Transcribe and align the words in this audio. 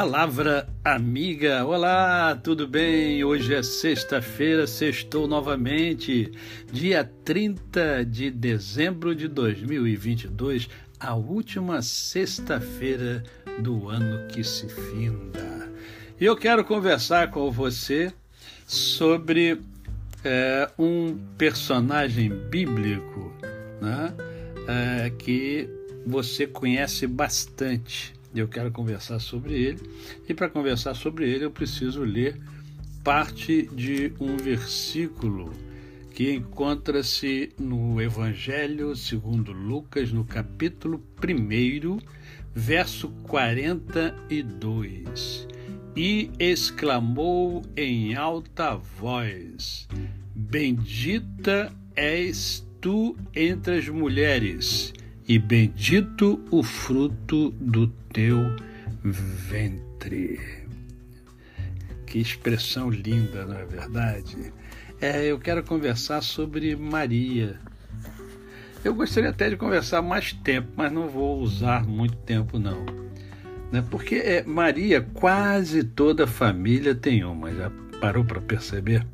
Palavra 0.00 0.68
amiga, 0.84 1.66
olá, 1.66 2.36
tudo 2.36 2.68
bem? 2.68 3.24
Hoje 3.24 3.52
é 3.52 3.64
sexta-feira, 3.64 4.64
sextou 4.64 5.26
novamente, 5.26 6.30
dia 6.72 7.02
30 7.24 8.04
de 8.04 8.30
dezembro 8.30 9.12
de 9.12 9.26
2022, 9.26 10.68
a 11.00 11.16
última 11.16 11.82
sexta-feira 11.82 13.24
do 13.58 13.88
ano 13.88 14.28
que 14.28 14.44
se 14.44 14.68
finda. 14.68 15.68
E 16.20 16.24
eu 16.24 16.36
quero 16.36 16.64
conversar 16.64 17.32
com 17.32 17.50
você 17.50 18.12
sobre 18.68 19.60
é, 20.22 20.70
um 20.78 21.18
personagem 21.36 22.30
bíblico 22.30 23.32
né, 23.80 24.14
é, 24.68 25.10
que 25.10 25.68
você 26.06 26.46
conhece 26.46 27.04
bastante 27.04 28.16
eu 28.34 28.48
quero 28.48 28.70
conversar 28.70 29.18
sobre 29.18 29.54
ele. 29.54 29.80
E 30.28 30.34
para 30.34 30.48
conversar 30.48 30.94
sobre 30.94 31.28
ele, 31.28 31.44
eu 31.44 31.50
preciso 31.50 32.02
ler 32.02 32.40
parte 33.02 33.68
de 33.72 34.12
um 34.20 34.36
versículo 34.36 35.52
que 36.12 36.32
encontra-se 36.32 37.50
no 37.58 38.00
Evangelho 38.02 38.94
segundo 38.96 39.52
Lucas, 39.52 40.12
no 40.12 40.24
capítulo 40.24 41.02
1, 41.22 41.98
verso 42.54 43.08
42. 43.22 45.48
E 45.96 46.30
exclamou 46.38 47.62
em 47.76 48.14
alta 48.14 48.76
voz: 48.76 49.88
Bendita 50.34 51.72
és 51.94 52.66
tu 52.80 53.16
entre 53.34 53.78
as 53.78 53.88
mulheres 53.88 54.92
e 55.28 55.38
bendito 55.38 56.42
o 56.50 56.62
fruto 56.62 57.50
do 57.60 57.86
teu 57.86 58.56
ventre. 59.04 60.40
Que 62.06 62.18
expressão 62.18 62.88
linda, 62.88 63.44
não 63.44 63.58
é 63.58 63.66
verdade? 63.66 64.50
É, 64.98 65.26
eu 65.26 65.38
quero 65.38 65.62
conversar 65.62 66.22
sobre 66.22 66.74
Maria. 66.74 67.60
Eu 68.82 68.94
gostaria 68.94 69.28
até 69.28 69.50
de 69.50 69.56
conversar 69.56 70.00
mais 70.00 70.32
tempo, 70.32 70.68
mas 70.74 70.90
não 70.90 71.08
vou 71.08 71.40
usar 71.40 71.86
muito 71.86 72.16
tempo 72.16 72.58
não. 72.58 72.86
Né? 73.70 73.84
Porque 73.90 74.14
é, 74.14 74.42
Maria, 74.44 75.02
quase 75.02 75.84
toda 75.84 76.26
família 76.26 76.94
tem 76.94 77.22
uma, 77.22 77.52
já 77.52 77.70
parou 78.00 78.24
para 78.24 78.40
perceber? 78.40 79.06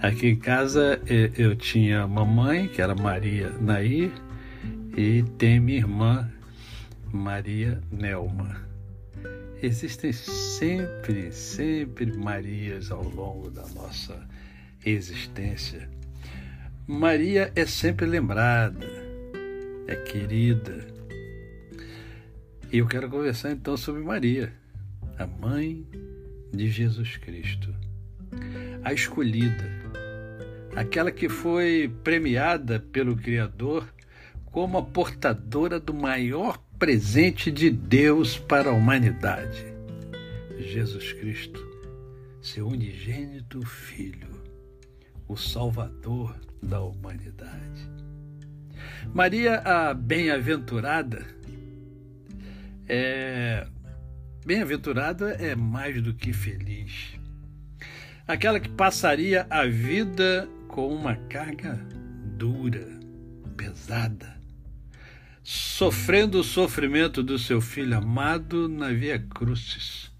Aqui 0.00 0.26
em 0.26 0.36
casa 0.36 1.00
é, 1.06 1.30
eu 1.38 1.54
tinha 1.54 2.08
mamãe, 2.08 2.66
que 2.66 2.82
era 2.82 2.92
Maria 2.92 3.50
Nair, 3.60 4.10
e 4.96 5.22
tem 5.38 5.58
minha 5.58 5.78
irmã 5.78 6.30
Maria 7.12 7.80
Nelma. 7.90 8.60
Existem 9.62 10.12
sempre, 10.12 11.32
sempre 11.32 12.06
Marias 12.16 12.90
ao 12.90 13.02
longo 13.02 13.50
da 13.50 13.66
nossa 13.68 14.28
existência. 14.84 15.88
Maria 16.86 17.52
é 17.54 17.64
sempre 17.64 18.06
lembrada, 18.06 18.86
é 19.86 19.94
querida. 19.96 20.86
E 22.72 22.78
eu 22.78 22.86
quero 22.86 23.08
conversar 23.08 23.52
então 23.52 23.76
sobre 23.76 24.02
Maria, 24.02 24.52
a 25.18 25.26
mãe 25.26 25.86
de 26.52 26.68
Jesus 26.70 27.16
Cristo, 27.16 27.74
a 28.82 28.92
escolhida, 28.92 29.70
aquela 30.74 31.10
que 31.10 31.28
foi 31.28 31.90
premiada 32.02 32.80
pelo 32.80 33.16
Criador 33.16 33.86
como 34.52 34.76
a 34.76 34.82
portadora 34.82 35.80
do 35.80 35.94
maior 35.94 36.62
presente 36.78 37.50
de 37.50 37.70
Deus 37.70 38.36
para 38.36 38.68
a 38.68 38.72
humanidade. 38.72 39.64
Jesus 40.58 41.12
Cristo, 41.14 41.58
seu 42.42 42.68
unigênito 42.68 43.64
Filho, 43.64 44.28
o 45.26 45.36
Salvador 45.36 46.36
da 46.62 46.80
humanidade. 46.82 47.90
Maria, 49.12 49.58
a 49.60 49.94
bem-aventurada, 49.94 51.24
é. 52.86 53.66
Bem-aventurada 54.44 55.30
é 55.34 55.54
mais 55.54 56.02
do 56.02 56.12
que 56.12 56.32
feliz. 56.32 57.12
Aquela 58.26 58.58
que 58.58 58.68
passaria 58.68 59.46
a 59.48 59.64
vida 59.64 60.48
com 60.66 60.92
uma 60.92 61.14
carga 61.14 61.74
dura, 62.36 62.86
pesada, 63.56 64.41
sofrendo 65.42 66.40
o 66.40 66.44
sofrimento 66.44 67.22
do 67.22 67.38
seu 67.38 67.60
filho 67.60 67.96
amado 67.96 68.68
na 68.68 68.92
Via 68.92 69.18
Crucis. 69.18 70.10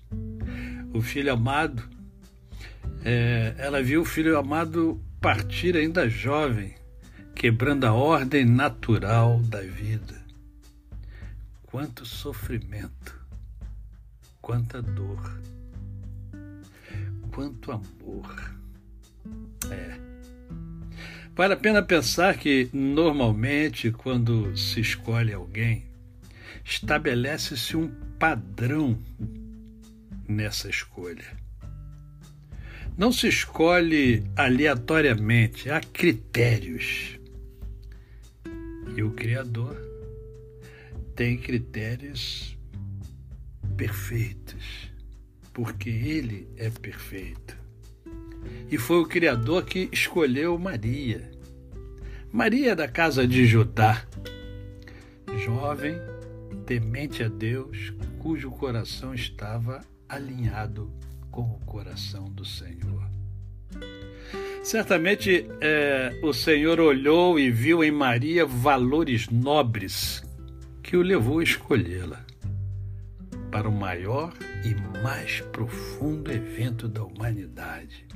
O 0.93 1.01
filho 1.01 1.33
amado, 1.33 1.83
é, 3.05 3.55
ela 3.57 3.83
viu 3.83 4.03
o 4.03 4.05
filho 4.05 4.37
amado 4.37 5.01
partir 5.21 5.77
ainda 5.77 6.09
jovem, 6.09 6.75
quebrando 7.35 7.85
a 7.87 7.93
ordem 7.93 8.45
natural 8.45 9.41
da 9.41 9.61
vida. 9.61 10.21
Quanto 11.63 12.05
sofrimento, 12.05 13.19
quanta 14.41 14.83
dor, 14.83 15.41
quanto 17.31 17.73
amor. 17.73 18.62
Vale 21.35 21.55
a 21.55 21.57
pena 21.57 21.83
pensar 21.83 22.37
que, 22.37 22.69
normalmente, 22.75 23.91
quando 23.91 24.55
se 24.55 24.81
escolhe 24.81 25.33
alguém, 25.33 25.85
estabelece-se 26.63 27.75
um 27.75 27.89
padrão 28.19 28.99
nessa 30.29 30.69
escolha. 30.69 31.25
Não 32.99 33.11
se 33.11 33.29
escolhe 33.29 34.23
aleatoriamente, 34.37 35.71
há 35.71 35.81
critérios. 35.81 37.19
E 38.95 39.03
o 39.03 39.13
Criador 39.13 39.81
tem 41.17 41.39
critérios 41.39 42.59
perfeitos, 43.75 44.93
porque 45.55 45.89
Ele 45.89 46.47
é 46.59 46.69
perfeito. 46.69 47.62
E 48.71 48.79
foi 48.79 48.99
o 49.01 49.07
Criador 49.07 49.65
que 49.65 49.89
escolheu 49.93 50.59
Maria. 50.59 51.31
Maria 52.33 52.75
da 52.75 52.89
casa 52.89 53.27
de 53.27 53.45
Judá, 53.45 54.03
jovem, 55.45 55.97
temente 56.65 57.23
a 57.23 57.29
Deus, 57.29 57.93
cujo 58.19 58.51
coração 58.51 59.13
estava 59.13 59.83
alinhado 60.09 60.91
com 61.31 61.43
o 61.43 61.61
coração 61.67 62.25
do 62.31 62.45
Senhor. 62.45 63.03
Certamente 64.63 65.47
é, 65.61 66.19
o 66.23 66.33
Senhor 66.33 66.79
olhou 66.81 67.39
e 67.39 67.51
viu 67.51 67.83
em 67.83 67.91
Maria 67.91 68.47
valores 68.47 69.29
nobres 69.29 70.23
que 70.83 70.97
o 70.97 71.03
levou 71.03 71.41
a 71.41 71.43
escolhê-la 71.43 72.25
para 73.51 73.69
o 73.69 73.73
maior 73.73 74.33
e 74.65 74.75
mais 75.03 75.41
profundo 75.53 76.33
evento 76.33 76.89
da 76.89 77.03
humanidade 77.03 78.07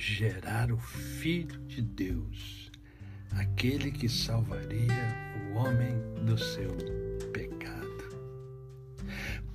gerar 0.00 0.72
o 0.72 0.78
Filho 0.78 1.60
de 1.66 1.82
Deus, 1.82 2.72
aquele 3.32 3.90
que 3.90 4.08
salvaria 4.08 4.88
o 5.52 5.58
homem 5.58 5.94
do 6.24 6.38
seu 6.38 6.74
pecado. 7.30 7.86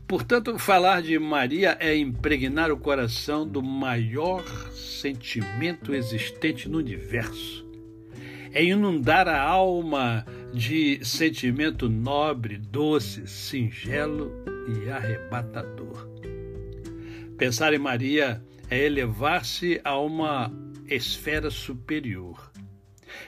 Portanto, 0.07 0.59
falar 0.59 1.01
de 1.01 1.17
Maria 1.17 1.75
é 1.79 1.97
impregnar 1.97 2.71
o 2.71 2.77
coração 2.77 3.47
do 3.47 3.63
maior 3.63 4.45
sentimento 4.71 5.95
existente 5.95 6.69
no 6.69 6.77
universo. 6.77 7.65
É 8.53 8.63
inundar 8.63 9.27
a 9.27 9.41
alma 9.41 10.23
de 10.53 11.03
sentimento 11.03 11.89
nobre, 11.89 12.59
doce, 12.59 13.27
singelo 13.27 14.31
e 14.69 14.91
arrebatador. 14.91 16.07
Pensar 17.35 17.73
em 17.73 17.79
Maria 17.79 18.41
é 18.69 18.85
elevar-se 18.85 19.79
a 19.83 19.97
uma 19.99 20.51
esfera 20.87 21.49
superior. 21.49 22.51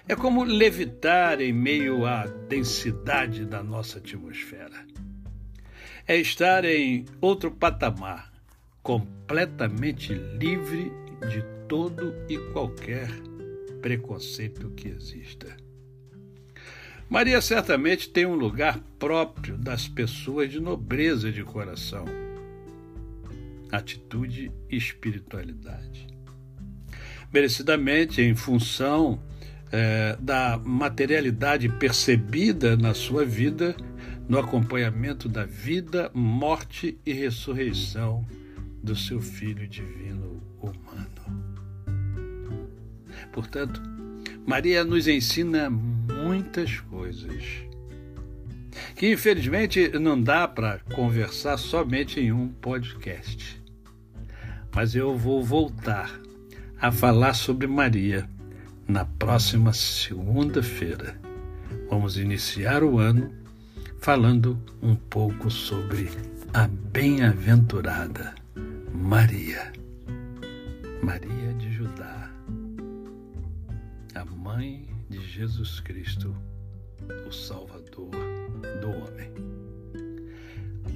É 0.07 0.15
como 0.15 0.43
levitar 0.43 1.41
em 1.41 1.53
meio 1.53 2.05
à 2.05 2.25
densidade 2.25 3.45
da 3.45 3.61
nossa 3.63 3.99
atmosfera. 3.99 4.85
É 6.07 6.17
estar 6.17 6.65
em 6.65 7.05
outro 7.19 7.51
patamar, 7.51 8.31
completamente 8.81 10.13
livre 10.13 10.91
de 11.29 11.43
todo 11.67 12.13
e 12.29 12.37
qualquer 12.51 13.09
preconceito 13.81 14.69
que 14.71 14.87
exista. 14.87 15.55
Maria 17.09 17.41
certamente 17.41 18.09
tem 18.09 18.25
um 18.25 18.35
lugar 18.35 18.79
próprio 18.99 19.57
das 19.57 19.87
pessoas 19.87 20.51
de 20.51 20.59
nobreza 20.59 21.31
de 21.31 21.43
coração 21.43 22.05
atitude 23.71 24.51
e 24.69 24.77
espiritualidade. 24.77 26.07
Merecidamente, 27.33 28.21
em 28.21 28.35
função 28.35 29.21
é, 29.71 30.17
da 30.19 30.57
materialidade 30.57 31.67
percebida 31.69 32.77
na 32.77 32.93
sua 32.93 33.25
vida, 33.25 33.75
no 34.27 34.37
acompanhamento 34.37 35.27
da 35.27 35.45
vida, 35.45 36.09
morte 36.13 36.97
e 37.05 37.13
ressurreição 37.13 38.25
do 38.81 38.95
seu 38.95 39.21
Filho 39.21 39.67
divino 39.67 40.41
humano. 40.61 41.07
Portanto, 43.31 43.81
Maria 44.45 44.83
nos 44.83 45.07
ensina 45.07 45.69
muitas 45.69 46.79
coisas 46.79 47.66
que 48.97 49.13
infelizmente 49.13 49.89
não 49.99 50.19
dá 50.19 50.47
para 50.47 50.79
conversar 50.91 51.55
somente 51.57 52.19
em 52.19 52.31
um 52.31 52.47
podcast. 52.47 53.61
Mas 54.75 54.95
eu 54.95 55.15
vou 55.15 55.43
voltar 55.43 56.19
a 56.81 56.91
falar 56.91 57.35
sobre 57.35 57.67
Maria 57.67 58.27
na 58.87 59.05
próxima 59.05 59.71
segunda-feira. 59.71 61.15
Vamos 61.87 62.17
iniciar 62.17 62.83
o 62.83 62.97
ano 62.97 63.31
falando 63.99 64.59
um 64.81 64.95
pouco 64.95 65.51
sobre 65.51 66.09
a 66.51 66.67
bem-aventurada 66.67 68.33
Maria. 68.91 69.71
Maria 71.03 71.53
de 71.59 71.71
Judá, 71.71 72.31
a 74.15 74.25
mãe 74.25 74.89
de 75.07 75.19
Jesus 75.21 75.79
Cristo, 75.81 76.35
o 77.27 77.31
Salvador. 77.31 78.26